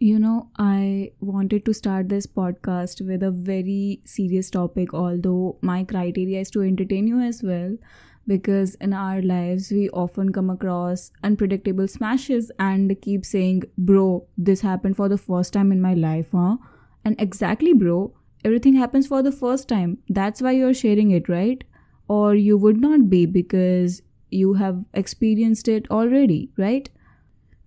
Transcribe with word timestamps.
You 0.00 0.18
know, 0.20 0.50
I 0.56 1.10
wanted 1.20 1.64
to 1.64 1.74
start 1.74 2.08
this 2.08 2.26
podcast 2.26 3.04
with 3.04 3.22
a 3.22 3.32
very 3.32 4.00
serious 4.04 4.48
topic, 4.48 4.94
although 4.94 5.58
my 5.60 5.82
criteria 5.82 6.40
is 6.40 6.50
to 6.52 6.62
entertain 6.62 7.08
you 7.08 7.18
as 7.18 7.42
well. 7.42 7.76
Because 8.26 8.76
in 8.76 8.92
our 8.92 9.22
lives, 9.22 9.72
we 9.72 9.88
often 9.90 10.32
come 10.32 10.50
across 10.50 11.10
unpredictable 11.24 11.88
smashes 11.88 12.52
and 12.60 12.94
keep 13.00 13.24
saying, 13.24 13.64
Bro, 13.76 14.26
this 14.36 14.60
happened 14.60 14.96
for 14.96 15.08
the 15.08 15.18
first 15.18 15.52
time 15.52 15.72
in 15.72 15.80
my 15.80 15.94
life, 15.94 16.26
huh? 16.32 16.58
And 17.04 17.20
exactly, 17.20 17.72
bro, 17.72 18.12
everything 18.44 18.74
happens 18.74 19.06
for 19.08 19.22
the 19.22 19.32
first 19.32 19.68
time. 19.68 19.98
That's 20.08 20.40
why 20.42 20.52
you're 20.52 20.74
sharing 20.74 21.10
it, 21.10 21.28
right? 21.28 21.64
Or 22.06 22.34
you 22.36 22.56
would 22.56 22.80
not 22.80 23.10
be 23.10 23.26
because 23.26 24.02
you 24.30 24.54
have 24.54 24.84
experienced 24.94 25.66
it 25.66 25.90
already, 25.90 26.50
right? 26.56 26.88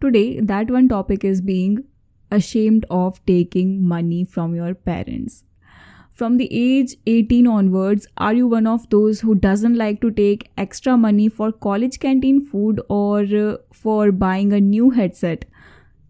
Today, 0.00 0.40
that 0.40 0.70
one 0.70 0.88
topic 0.88 1.22
is 1.22 1.40
being 1.40 1.84
ashamed 2.30 2.86
of 2.90 3.24
taking 3.26 3.82
money 3.82 4.24
from 4.24 4.54
your 4.54 4.74
parents. 4.74 5.44
From 6.14 6.38
the 6.38 6.48
age 6.50 6.96
18 7.06 7.46
onwards, 7.46 8.06
are 8.16 8.32
you 8.32 8.46
one 8.46 8.66
of 8.66 8.88
those 8.88 9.20
who 9.20 9.34
doesn't 9.34 9.76
like 9.76 10.00
to 10.00 10.10
take 10.10 10.50
extra 10.56 10.96
money 10.96 11.28
for 11.28 11.52
college 11.52 11.98
canteen 12.00 12.40
food 12.40 12.80
or 12.88 13.20
uh, 13.20 13.56
for 13.72 14.12
buying 14.12 14.52
a 14.52 14.60
new 14.60 14.90
headset? 14.90 15.44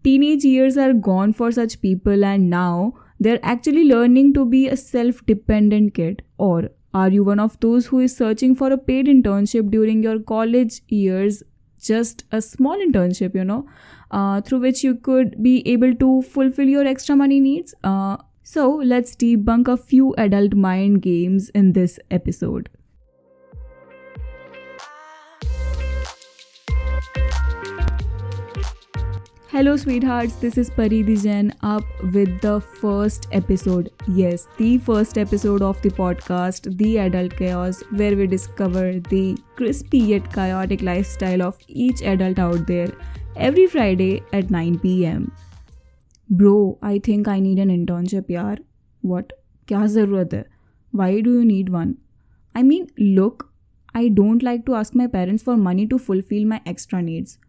Teenage 0.05 0.45
years 0.45 0.77
are 0.77 0.93
gone 0.93 1.33
for 1.33 1.51
such 1.51 1.81
people 1.81 2.23
and 2.23 2.49
now 2.49 2.93
they're 3.19 3.43
actually 3.43 3.83
learning 3.83 4.33
to 4.35 4.45
be 4.45 4.67
a 4.69 4.77
self-dependent 4.77 5.93
kid 5.93 6.23
or 6.37 6.69
are 6.93 7.09
you 7.09 7.23
one 7.23 7.39
of 7.39 7.59
those 7.59 7.87
who 7.87 7.99
is 7.99 8.15
searching 8.15 8.55
for 8.55 8.71
a 8.71 8.77
paid 8.77 9.07
internship 9.07 9.69
during 9.69 10.01
your 10.01 10.19
college 10.19 10.81
years 10.87 11.43
just 11.77 12.23
a 12.31 12.41
small 12.41 12.77
internship 12.77 13.35
you 13.35 13.43
know 13.43 13.67
uh, 14.11 14.41
through 14.41 14.59
which 14.59 14.83
you 14.83 14.95
could 14.95 15.41
be 15.41 15.67
able 15.67 15.93
to 15.95 16.21
fulfill 16.21 16.67
your 16.67 16.85
extra 16.85 17.15
money 17.15 17.39
needs. 17.39 17.73
Uh, 17.83 18.17
so, 18.43 18.75
let's 18.75 19.13
debunk 19.13 19.67
a 19.67 19.75
few 19.75 20.15
adult 20.17 20.53
mind 20.53 21.01
games 21.01 21.49
in 21.49 21.73
this 21.73 21.99
episode. 22.09 22.69
Hello, 29.57 29.75
sweethearts. 29.75 30.35
This 30.35 30.55
is 30.55 30.69
Paridhi 30.69 31.51
up 31.63 31.83
with 32.13 32.41
the 32.41 32.61
first 32.61 33.27
episode. 33.31 33.89
Yes, 34.07 34.47
the 34.57 34.77
first 34.77 35.17
episode 35.17 35.63
of 35.63 35.81
the 35.81 35.89
podcast, 35.89 36.77
The 36.77 36.99
Adult 36.99 37.35
Chaos, 37.35 37.81
where 37.89 38.15
we 38.15 38.27
discover 38.27 38.99
the 38.99 39.35
crispy 39.55 39.97
yet 39.97 40.31
chaotic 40.31 40.83
lifestyle 40.83 41.41
of 41.41 41.57
each 41.67 42.03
adult 42.03 42.37
out 42.37 42.67
there 42.67 42.89
every 43.35 43.65
Friday 43.65 44.21
at 44.31 44.51
9 44.51 44.77
pm. 44.77 45.31
Bro, 46.29 46.77
I 46.83 46.99
think 46.99 47.27
I 47.27 47.39
need 47.39 47.57
an 47.57 47.69
internship, 47.69 48.29
yaar. 48.29 48.59
What? 49.01 49.33
Kya 49.65 49.81
zarurat 49.95 50.33
hai? 50.33 50.43
Why 50.91 51.19
do 51.19 51.33
you 51.33 51.43
need 51.45 51.69
one? 51.69 51.97
I 52.53 52.61
mean, 52.61 52.87
look, 52.99 53.49
I 53.95 54.09
don't 54.09 54.43
like 54.43 54.67
to 54.67 54.75
ask 54.75 54.93
my 54.93 55.07
parents 55.07 55.41
for 55.41 55.57
money 55.57 55.87
to 55.87 55.97
fulfill 55.97 56.45
my 56.45 56.61
extra 56.67 57.01
needs. 57.01 57.39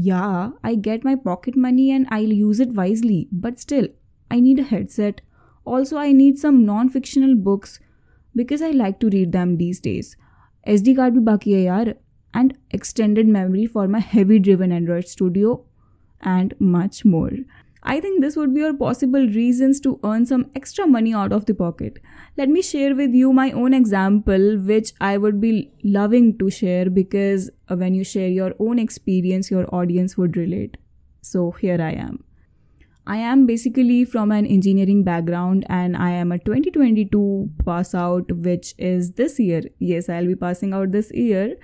Yeah, 0.00 0.50
I 0.62 0.76
get 0.76 1.02
my 1.02 1.16
pocket 1.16 1.56
money 1.56 1.90
and 1.90 2.06
I'll 2.08 2.32
use 2.32 2.60
it 2.60 2.72
wisely, 2.74 3.26
but 3.32 3.58
still, 3.58 3.88
I 4.30 4.38
need 4.38 4.60
a 4.60 4.62
headset. 4.62 5.22
Also, 5.64 5.96
I 5.96 6.12
need 6.12 6.38
some 6.38 6.64
non 6.64 6.88
fictional 6.88 7.34
books 7.34 7.80
because 8.32 8.62
I 8.62 8.70
like 8.70 9.00
to 9.00 9.08
read 9.08 9.32
them 9.32 9.56
these 9.56 9.80
days. 9.80 10.16
SD 10.68 10.94
card 11.00 11.14
bhi 11.14 11.24
baki 11.30 11.56
hai 11.56 11.64
yaar, 11.64 11.96
and 12.32 12.56
extended 12.70 13.26
memory 13.26 13.66
for 13.66 13.88
my 13.88 13.98
heavy 13.98 14.38
driven 14.38 14.70
Android 14.70 15.08
Studio, 15.08 15.64
and 16.20 16.54
much 16.60 17.04
more. 17.04 17.32
I 17.82 18.00
think 18.00 18.20
this 18.20 18.36
would 18.36 18.54
be 18.54 18.60
your 18.60 18.74
possible 18.74 19.26
reasons 19.26 19.80
to 19.80 19.98
earn 20.04 20.26
some 20.26 20.50
extra 20.54 20.86
money 20.86 21.14
out 21.14 21.32
of 21.32 21.46
the 21.46 21.54
pocket. 21.54 21.98
Let 22.36 22.48
me 22.48 22.62
share 22.62 22.94
with 22.94 23.14
you 23.14 23.32
my 23.32 23.50
own 23.52 23.72
example, 23.72 24.58
which 24.58 24.92
I 25.00 25.16
would 25.16 25.40
be 25.40 25.72
loving 25.84 26.38
to 26.38 26.50
share 26.50 26.90
because 26.90 27.50
uh, 27.68 27.76
when 27.76 27.94
you 27.94 28.04
share 28.04 28.28
your 28.28 28.54
own 28.58 28.78
experience, 28.78 29.50
your 29.50 29.72
audience 29.74 30.16
would 30.16 30.36
relate. 30.36 30.76
So 31.22 31.52
here 31.52 31.80
I 31.80 31.92
am. 31.92 32.24
I 33.06 33.16
am 33.16 33.46
basically 33.46 34.04
from 34.04 34.30
an 34.30 34.44
engineering 34.44 35.02
background 35.02 35.64
and 35.70 35.96
I 35.96 36.10
am 36.10 36.30
a 36.30 36.38
2022 36.38 37.50
pass 37.64 37.94
out, 37.94 38.30
which 38.30 38.74
is 38.76 39.12
this 39.12 39.40
year. 39.40 39.62
Yes, 39.78 40.10
I'll 40.10 40.26
be 40.26 40.34
passing 40.36 40.74
out 40.74 40.92
this 40.92 41.10
year. 41.14 41.56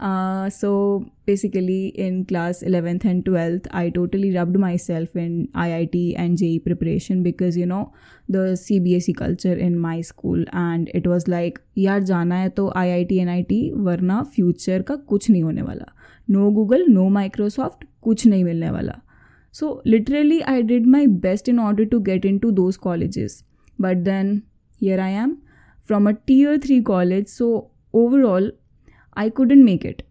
Uh, 0.00 0.48
so 0.48 1.04
basically, 1.26 1.88
in 1.88 2.24
class 2.24 2.62
11th 2.62 3.04
and 3.04 3.22
12th, 3.22 3.66
I 3.70 3.90
totally 3.90 4.34
rubbed 4.34 4.58
myself 4.58 5.14
in 5.14 5.48
IIT 5.54 6.14
and 6.16 6.38
JEE 6.38 6.60
preparation 6.60 7.22
because 7.22 7.54
you 7.54 7.66
know 7.66 7.92
the 8.26 8.56
CBSE 8.60 9.14
culture 9.14 9.52
in 9.52 9.78
my 9.78 10.00
school, 10.00 10.42
and 10.52 10.90
it 10.94 11.06
was 11.06 11.28
like, 11.28 11.60
यार 11.78 12.02
जाना 12.10 12.38
hai 12.40 12.48
to 12.48 12.70
IIT 12.82 13.12
NIT 13.26 13.52
वरना 13.88 14.22
future 14.36 14.82
का 14.82 14.96
कुछ 14.96 15.30
नहीं 15.30 15.42
होने 15.42 15.62
वाला. 15.62 15.86
No 16.30 16.50
Google, 16.50 16.86
no 16.88 17.10
Microsoft, 17.18 17.84
कुछ 18.02 18.26
नहीं 18.26 18.44
मिलने 18.44 18.70
वाला. 18.70 19.00
So 19.52 19.82
literally, 19.84 20.42
I 20.44 20.62
did 20.62 20.86
my 20.86 21.06
best 21.26 21.52
in 21.52 21.58
order 21.58 21.84
to 21.84 22.00
get 22.00 22.24
into 22.24 22.52
those 22.52 22.78
colleges, 22.78 23.44
but 23.78 24.04
then 24.04 24.44
here 24.78 25.00
I 25.00 25.10
am 25.10 25.36
from 25.82 26.06
a 26.06 26.14
tier 26.14 26.56
3 26.56 26.82
college. 26.82 27.28
So 27.28 27.70
overall 27.92 28.50
I 29.20 29.28
couldn't 29.28 29.64
make 29.64 29.84
it. 29.84 30.02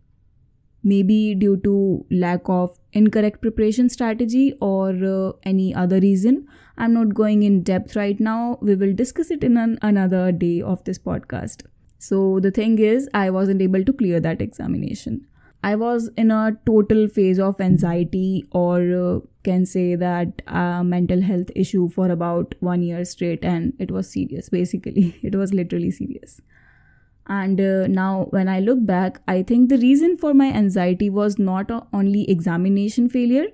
Maybe 0.84 1.36
due 1.36 1.58
to 1.64 2.06
lack 2.12 2.48
of 2.48 2.78
incorrect 2.94 3.42
preparation 3.42 3.90
strategy 3.90 4.54
or 4.62 4.90
uh, 5.04 5.32
any 5.44 5.74
other 5.74 6.00
reason. 6.00 6.48
I'm 6.78 6.94
not 6.94 7.14
going 7.14 7.44
in 7.44 7.64
depth 7.64 7.96
right 7.96 8.20
now. 8.20 8.60
We 8.62 8.76
will 8.76 8.94
discuss 8.94 9.32
it 9.32 9.44
in 9.44 9.58
an, 9.58 9.78
another 9.82 10.32
day 10.32 10.62
of 10.62 10.84
this 10.84 11.00
podcast. 11.00 11.66
So, 11.98 12.40
the 12.40 12.52
thing 12.52 12.78
is, 12.80 13.10
I 13.14 13.30
wasn't 13.30 13.62
able 13.62 13.84
to 13.84 13.92
clear 13.92 14.20
that 14.22 14.42
examination. 14.42 15.26
I 15.62 15.76
was 15.76 16.10
in 16.16 16.32
a 16.32 16.58
total 16.66 17.10
phase 17.10 17.40
of 17.40 17.60
anxiety, 17.60 18.46
or 18.52 18.78
uh, 19.00 19.20
can 19.44 19.66
say 19.66 19.96
that 19.96 20.42
uh, 20.48 20.84
mental 20.84 21.22
health 21.22 21.52
issue 21.56 21.90
for 21.90 22.10
about 22.10 22.56
one 22.62 22.82
year 22.82 23.04
straight, 23.04 23.44
and 23.44 23.74
it 23.80 23.92
was 23.92 24.10
serious 24.14 24.50
basically. 24.50 25.20
It 25.24 25.36
was 25.36 25.54
literally 25.54 25.92
serious. 25.92 26.40
And 27.30 27.62
uh, 27.62 27.86
now, 27.86 28.26
when 28.32 28.50
I 28.50 28.60
look 28.60 28.84
back, 28.86 29.22
I 29.28 29.44
think 29.44 29.70
the 29.70 29.78
reason 29.78 30.18
for 30.18 30.34
my 30.34 30.48
anxiety 30.48 31.12
was 31.12 31.38
not 31.38 31.70
only 31.94 32.28
examination 32.28 33.08
failure, 33.08 33.46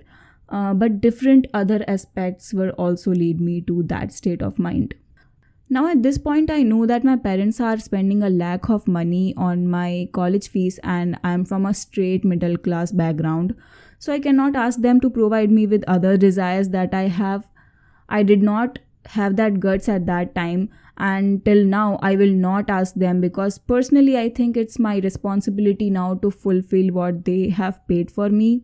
uh, 0.48 0.72
but 0.72 1.02
different 1.02 1.46
other 1.52 1.84
aspects 1.86 2.54
were 2.54 2.70
also 2.70 3.10
lead 3.10 3.38
me 3.38 3.60
to 3.62 3.82
that 3.84 4.12
state 4.12 4.40
of 4.40 4.58
mind. 4.58 4.94
Now, 5.68 5.88
at 5.88 6.02
this 6.02 6.16
point, 6.16 6.50
I 6.50 6.62
know 6.62 6.86
that 6.86 7.04
my 7.04 7.16
parents 7.16 7.60
are 7.60 7.78
spending 7.78 8.22
a 8.22 8.30
lack 8.30 8.70
of 8.70 8.88
money 8.88 9.34
on 9.36 9.68
my 9.68 10.08
college 10.12 10.48
fees, 10.48 10.80
and 10.82 11.18
I'm 11.22 11.44
from 11.44 11.66
a 11.66 11.74
straight 11.74 12.24
middle 12.24 12.56
class 12.56 12.92
background. 12.92 13.54
So, 13.98 14.10
I 14.10 14.20
cannot 14.20 14.56
ask 14.56 14.80
them 14.80 15.00
to 15.00 15.10
provide 15.10 15.50
me 15.50 15.66
with 15.66 15.84
other 15.86 16.16
desires 16.16 16.70
that 16.70 16.94
I 16.94 17.08
have. 17.08 17.46
I 18.08 18.22
did 18.22 18.42
not 18.42 18.78
have 19.06 19.36
that 19.36 19.60
guts 19.60 19.88
at 19.88 20.06
that 20.06 20.34
time 20.34 20.70
and 20.96 21.44
till 21.44 21.64
now 21.64 21.98
i 22.02 22.14
will 22.16 22.32
not 22.32 22.70
ask 22.70 22.94
them 22.94 23.20
because 23.20 23.58
personally 23.58 24.16
i 24.16 24.28
think 24.28 24.56
it's 24.56 24.78
my 24.78 24.96
responsibility 24.98 25.90
now 25.90 26.14
to 26.14 26.30
fulfill 26.30 26.88
what 26.92 27.24
they 27.24 27.48
have 27.50 27.86
paid 27.88 28.10
for 28.10 28.30
me. 28.30 28.62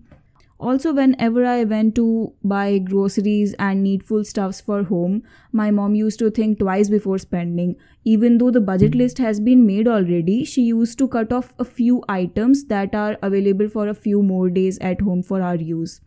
Also 0.58 0.92
whenever 0.94 1.44
i 1.44 1.64
went 1.64 1.94
to 1.96 2.32
buy 2.44 2.78
groceries 2.78 3.54
and 3.58 3.82
needful 3.82 4.24
stuffs 4.24 4.60
for 4.60 4.84
home 4.84 5.22
my 5.50 5.70
mom 5.72 5.96
used 5.96 6.20
to 6.20 6.30
think 6.30 6.60
twice 6.60 6.88
before 6.88 7.18
spending. 7.18 7.74
Even 8.04 8.38
though 8.38 8.50
the 8.50 8.60
budget 8.60 8.94
list 8.94 9.18
has 9.18 9.40
been 9.40 9.66
made 9.66 9.88
already 9.88 10.44
she 10.44 10.62
used 10.62 10.98
to 10.98 11.08
cut 11.08 11.32
off 11.32 11.52
a 11.58 11.64
few 11.64 12.02
items 12.08 12.64
that 12.66 12.94
are 12.94 13.18
available 13.22 13.68
for 13.68 13.88
a 13.88 13.94
few 13.94 14.22
more 14.22 14.48
days 14.48 14.78
at 14.78 15.00
home 15.00 15.22
for 15.22 15.42
our 15.42 15.56
use. 15.56 16.00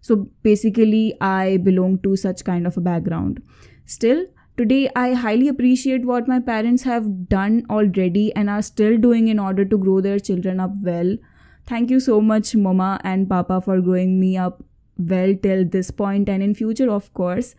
So 0.00 0.30
basically 0.42 1.14
i 1.20 1.58
belong 1.58 1.98
to 1.98 2.16
such 2.16 2.44
kind 2.44 2.66
of 2.66 2.78
a 2.78 2.80
background. 2.80 3.42
Still 3.84 4.24
Today, 4.56 4.90
I 4.94 5.14
highly 5.14 5.48
appreciate 5.48 6.04
what 6.04 6.28
my 6.28 6.38
parents 6.38 6.82
have 6.82 7.28
done 7.28 7.64
already 7.70 8.34
and 8.36 8.50
are 8.50 8.60
still 8.62 8.98
doing 8.98 9.28
in 9.28 9.38
order 9.38 9.64
to 9.64 9.78
grow 9.78 10.00
their 10.00 10.18
children 10.18 10.60
up 10.60 10.72
well. 10.82 11.16
Thank 11.66 11.90
you 11.90 12.00
so 12.00 12.20
much, 12.20 12.54
Mama 12.54 13.00
and 13.02 13.28
Papa, 13.28 13.60
for 13.62 13.80
growing 13.80 14.20
me 14.20 14.36
up 14.36 14.62
well 14.98 15.34
till 15.42 15.64
this 15.64 15.90
point 15.90 16.28
and 16.28 16.42
in 16.42 16.54
future, 16.54 16.90
of 16.90 17.12
course. 17.14 17.54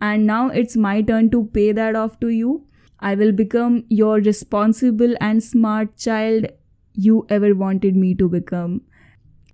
And 0.00 0.26
now 0.26 0.48
it's 0.48 0.76
my 0.76 1.02
turn 1.02 1.30
to 1.30 1.44
pay 1.46 1.72
that 1.72 1.94
off 1.94 2.18
to 2.20 2.28
you. 2.28 2.64
I 3.00 3.14
will 3.14 3.32
become 3.32 3.84
your 3.88 4.16
responsible 4.16 5.14
and 5.20 5.42
smart 5.42 5.96
child 5.96 6.46
you 6.94 7.26
ever 7.28 7.54
wanted 7.54 7.94
me 7.94 8.14
to 8.14 8.28
become. 8.28 8.82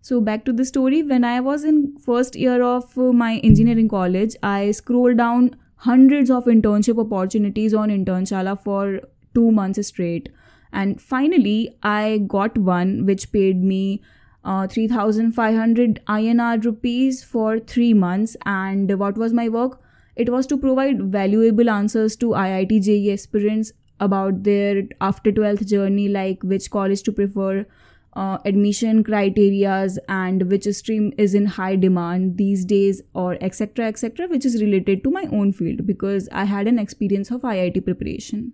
So 0.00 0.20
back 0.20 0.44
to 0.44 0.52
the 0.52 0.64
story. 0.64 1.02
When 1.02 1.24
I 1.24 1.40
was 1.40 1.64
in 1.64 1.96
first 1.98 2.36
year 2.36 2.62
of 2.62 2.96
uh, 2.96 3.12
my 3.12 3.38
engineering 3.38 3.88
college, 3.88 4.36
I 4.42 4.70
scrolled 4.70 5.16
down 5.16 5.56
hundreds 5.76 6.30
of 6.30 6.44
internship 6.44 6.98
opportunities 6.98 7.74
on 7.74 7.88
Internshala 7.90 8.60
for 8.62 9.00
two 9.34 9.50
months 9.50 9.86
straight. 9.86 10.28
And 10.72 11.00
finally, 11.00 11.76
I 11.82 12.18
got 12.26 12.58
one 12.58 13.06
which 13.06 13.30
paid 13.32 13.62
me 13.62 14.02
uh, 14.44 14.66
3500 14.66 16.00
INR 16.06 16.64
rupees 16.64 17.24
for 17.24 17.58
3 17.58 17.94
months 17.94 18.36
and 18.44 18.98
what 18.98 19.16
was 19.16 19.32
my 19.32 19.48
work 19.48 19.80
it 20.16 20.30
was 20.30 20.46
to 20.46 20.56
provide 20.56 21.00
valuable 21.02 21.70
answers 21.70 22.16
to 22.16 22.28
IIT 22.40 22.82
JEE 22.82 23.12
aspirants 23.12 23.72
about 24.00 24.42
their 24.42 24.82
after 25.00 25.32
12th 25.32 25.66
journey 25.66 26.08
like 26.08 26.42
which 26.42 26.70
college 26.70 27.02
to 27.02 27.12
prefer 27.12 27.66
uh, 28.16 28.38
admission 28.44 29.02
criterias 29.02 29.98
and 30.08 30.50
which 30.50 30.64
stream 30.64 31.12
is 31.18 31.34
in 31.34 31.46
high 31.46 31.76
demand 31.76 32.36
these 32.36 32.64
days 32.64 33.02
or 33.14 33.36
etc 33.40 33.86
etc 33.86 34.26
which 34.28 34.44
is 34.44 34.60
related 34.62 35.02
to 35.04 35.10
my 35.10 35.24
own 35.32 35.52
field 35.52 35.86
because 35.86 36.28
i 36.32 36.44
had 36.44 36.68
an 36.68 36.78
experience 36.78 37.30
of 37.30 37.42
iit 37.42 37.84
preparation. 37.84 38.52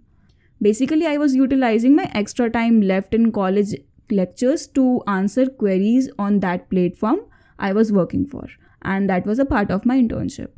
Basically 0.63 1.07
i 1.07 1.17
was 1.17 1.35
utilizing 1.35 1.95
my 1.97 2.11
extra 2.15 2.51
time 2.51 2.81
left 2.81 3.15
in 3.15 3.33
college 3.33 3.75
lectures 4.11 4.67
to 4.79 5.03
answer 5.07 5.47
queries 5.47 6.11
on 6.19 6.41
that 6.41 6.69
platform 6.71 7.21
i 7.59 7.73
was 7.73 7.93
working 7.93 8.27
for 8.27 8.49
and 8.83 9.09
that 9.11 9.27
was 9.27 9.39
a 9.39 9.45
part 9.45 9.71
of 9.71 9.85
my 9.85 9.99
internship. 10.01 10.49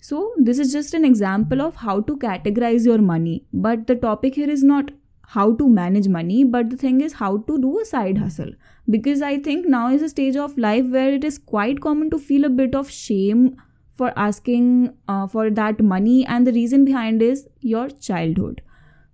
So 0.00 0.32
this 0.36 0.58
is 0.58 0.72
just 0.72 0.94
an 0.94 1.04
example 1.04 1.60
of 1.60 1.76
how 1.76 2.00
to 2.00 2.16
categorize 2.16 2.84
your 2.84 2.98
money 2.98 3.44
but 3.52 3.86
the 3.86 3.96
topic 3.96 4.34
here 4.34 4.50
is 4.50 4.62
not 4.62 4.90
how 5.36 5.52
to 5.56 5.68
manage 5.68 6.08
money 6.08 6.42
but 6.44 6.70
the 6.70 6.76
thing 6.76 7.00
is 7.00 7.14
how 7.14 7.36
to 7.48 7.58
do 7.60 7.78
a 7.80 7.84
side 7.84 8.18
hustle. 8.18 8.52
Because 8.90 9.22
i 9.22 9.38
think 9.38 9.66
now 9.66 9.88
is 9.90 10.02
a 10.02 10.08
stage 10.08 10.36
of 10.36 10.56
life 10.56 10.86
where 10.86 11.12
it 11.14 11.24
is 11.24 11.38
quite 11.38 11.80
common 11.80 12.10
to 12.10 12.18
feel 12.18 12.44
a 12.44 12.54
bit 12.60 12.74
of 12.74 12.90
shame 12.90 13.56
for 13.92 14.12
asking 14.16 14.94
uh, 15.08 15.26
for 15.26 15.50
that 15.50 15.80
money 15.80 16.24
and 16.26 16.46
the 16.46 16.52
reason 16.52 16.84
behind 16.84 17.20
is 17.20 17.48
your 17.60 17.88
childhood. 17.90 18.62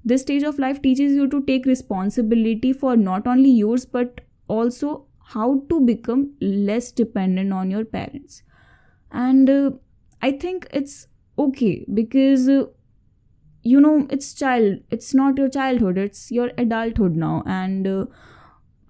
This 0.05 0.21
stage 0.23 0.43
of 0.43 0.59
life 0.59 0.83
teaches 0.83 1.13
you 1.13 1.29
to 1.31 1.43
take 1.43 1.65
responsibility 1.65 2.73
for 2.73 2.97
not 2.97 3.27
only 3.27 3.51
yours 3.51 3.87
but 3.87 4.21
also 4.47 5.07
how 5.37 5.63
to 5.71 5.81
become 5.81 6.35
less 6.41 6.93
dependent 6.93 7.53
on 7.53 7.71
your 7.71 7.85
parents. 7.85 8.43
And 9.11 9.51
uh, 9.51 9.71
i 10.23 10.31
think 10.43 10.67
it's 10.79 11.07
okay 11.45 11.85
because 11.99 12.49
uh, 12.49 12.65
you 13.65 13.81
know 13.81 14.07
it's 14.11 14.33
child 14.35 14.79
it's 14.91 15.15
not 15.15 15.39
your 15.39 15.49
childhood 15.49 15.99
it's 15.99 16.31
your 16.31 16.51
adulthood 16.59 17.17
now. 17.17 17.43
And 17.47 17.87
uh, 17.87 18.07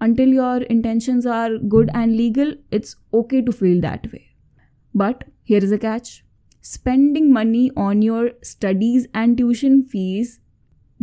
until 0.01 0.27
your 0.27 0.57
intentions 0.63 1.25
are 1.25 1.57
good 1.57 1.89
and 1.93 2.15
legal 2.17 2.53
it's 2.71 2.95
okay 3.13 3.41
to 3.41 3.51
feel 3.51 3.81
that 3.81 4.11
way. 4.11 4.27
But 4.93 5.23
here 5.43 5.63
is 5.63 5.71
a 5.71 5.77
catch. 5.77 6.23
Spending 6.61 7.31
money 7.31 7.71
on 7.77 8.01
your 8.01 8.31
studies 8.41 9.07
and 9.13 9.37
tuition 9.37 9.83
fees 9.85 10.39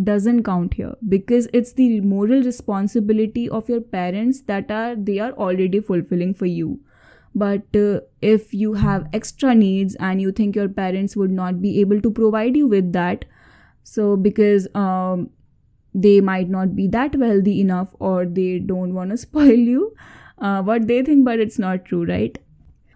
doesn't 0.02 0.42
count 0.42 0.74
here 0.74 0.94
because 1.08 1.48
it's 1.52 1.74
the 1.74 2.00
moral 2.00 2.42
responsibility 2.42 3.48
of 3.48 3.69
your 3.69 3.80
parents 3.80 4.42
that 4.42 4.70
are 4.70 4.96
they 4.96 5.19
are 5.19 5.32
already 5.32 5.80
fulfilling 5.80 6.34
for 6.34 6.46
you. 6.46 6.80
But 7.34 7.76
uh, 7.76 8.00
if 8.20 8.52
you 8.52 8.74
have 8.74 9.08
extra 9.12 9.54
needs 9.54 9.94
and 9.96 10.20
you 10.20 10.32
think 10.32 10.56
your 10.56 10.69
parents 10.69 11.16
would 11.16 11.30
not 11.30 11.62
be 11.62 11.80
able 11.80 12.00
to 12.02 12.10
provide 12.10 12.56
you 12.56 12.66
with 12.66 12.92
that 12.92 13.24
so 13.82 14.17
because 14.17 14.69
um, 14.75 15.31
they 15.94 16.20
might 16.20 16.49
not 16.49 16.75
be 16.75 16.87
that 16.88 17.17
wealthy 17.17 17.61
enough 17.61 17.94
or 17.99 18.25
they 18.25 18.58
don't 18.58 18.94
want 18.94 19.11
to 19.11 19.17
spoil 19.26 19.50
you 19.50 19.94
uh, 20.38 20.62
what 20.62 20.87
they 20.87 21.02
think 21.02 21.25
but 21.25 21.40
it's 21.40 21.58
not 21.58 21.84
true 21.84 22.05
right? 22.05 22.38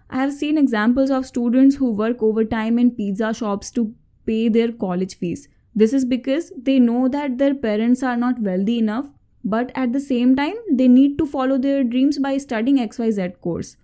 I 0.09 0.17
have 0.17 0.33
seen 0.33 0.57
examples 0.57 1.09
of 1.09 1.25
students 1.25 1.75
who 1.75 1.91
work 1.91 2.23
overtime 2.23 2.79
in 2.79 2.91
pizza 2.91 3.33
shops 3.33 3.69
to 3.71 3.93
pay 4.25 4.47
their 4.47 4.71
college 4.71 5.17
fees. 5.17 5.49
This 5.75 5.91
is 5.93 6.05
because 6.05 6.51
they 6.57 6.79
know 6.79 7.09
that 7.09 7.37
their 7.37 7.53
parents 7.53 8.03
are 8.03 8.15
not 8.15 8.39
wealthy 8.39 8.79
enough 8.79 9.09
but 9.43 9.71
at 9.75 9.93
the 9.93 9.99
same 9.99 10.35
time 10.35 10.55
they 10.71 10.87
need 10.87 11.17
to 11.17 11.25
follow 11.25 11.57
their 11.57 11.83
dreams 11.83 12.19
by 12.19 12.37
studying 12.37 12.77
xyz 12.77 13.39
course. 13.41 13.75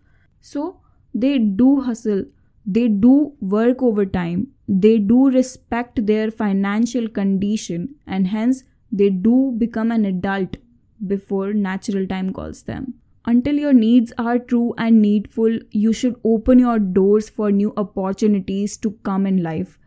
So 0.41 0.79
they 1.13 1.37
do 1.37 1.81
hustle. 1.81 2.25
They 2.65 2.87
do 2.87 3.33
work 3.39 3.83
overtime 3.83 4.47
they 4.67 4.97
do 4.97 5.29
respect 5.29 6.05
their 6.05 6.31
financial 6.31 7.07
condition 7.07 7.95
and 8.07 8.27
hence 8.27 8.63
they 8.91 9.09
do 9.09 9.53
become 9.57 9.91
an 9.91 10.05
adult 10.05 10.57
before 11.05 11.53
natural 11.53 12.07
time 12.07 12.31
calls 12.31 12.63
them. 12.63 12.93
Until 13.25 13.55
your 13.55 13.73
needs 13.73 14.11
are 14.17 14.37
true 14.37 14.73
and 14.77 15.01
needful, 15.01 15.59
you 15.71 15.93
should 15.93 16.19
open 16.23 16.59
your 16.59 16.79
doors 16.79 17.29
for 17.29 17.51
new 17.51 17.73
opportunities 17.77 18.77
to 18.77 18.91
come 19.03 19.25
in 19.25 19.41
life. 19.41 19.77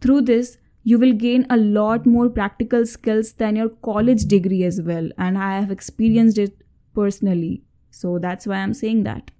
Through 0.00 0.22
this, 0.22 0.58
you 0.84 0.98
will 0.98 1.12
gain 1.12 1.46
a 1.48 1.56
lot 1.56 2.06
more 2.06 2.28
practical 2.28 2.84
skills 2.84 3.32
than 3.32 3.56
your 3.56 3.68
college 3.68 4.24
degree 4.26 4.64
as 4.64 4.80
well, 4.82 5.08
and 5.16 5.38
I 5.38 5.60
have 5.60 5.70
experienced 5.70 6.38
it 6.38 6.56
personally. 6.94 7.62
So 7.90 8.18
that's 8.18 8.46
why 8.46 8.56
I'm 8.56 8.74
saying 8.74 9.04
that. 9.04 9.30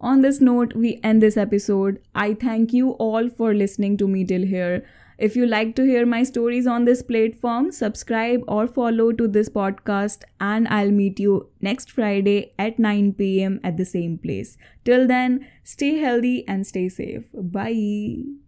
On 0.00 0.20
this 0.20 0.40
note, 0.40 0.74
we 0.74 1.00
end 1.02 1.22
this 1.22 1.36
episode. 1.36 2.00
I 2.14 2.34
thank 2.34 2.72
you 2.72 2.90
all 2.92 3.28
for 3.28 3.54
listening 3.54 3.96
to 3.98 4.08
me 4.08 4.24
till 4.24 4.46
here. 4.46 4.84
If 5.18 5.34
you 5.34 5.46
like 5.46 5.74
to 5.74 5.82
hear 5.82 6.06
my 6.06 6.22
stories 6.22 6.66
on 6.66 6.84
this 6.84 7.02
platform, 7.02 7.72
subscribe 7.72 8.44
or 8.46 8.68
follow 8.68 9.10
to 9.12 9.26
this 9.26 9.48
podcast, 9.48 10.22
and 10.40 10.68
I'll 10.68 10.92
meet 10.92 11.18
you 11.18 11.48
next 11.60 11.90
Friday 11.90 12.54
at 12.56 12.78
9 12.78 13.14
pm 13.14 13.60
at 13.64 13.76
the 13.76 13.84
same 13.84 14.16
place. 14.16 14.56
Till 14.84 15.08
then, 15.08 15.44
stay 15.64 15.96
healthy 15.96 16.46
and 16.46 16.64
stay 16.64 16.88
safe. 16.88 17.24
Bye. 17.34 18.38